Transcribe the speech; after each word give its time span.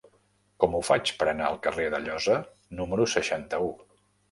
Com 0.63 0.77
ho 0.77 0.79
faig 0.87 1.11
per 1.19 1.27
anar 1.33 1.51
al 1.51 1.59
carrer 1.67 1.87
d'Alloza 1.97 2.39
número 2.81 3.09
seixanta-u? 3.17 3.73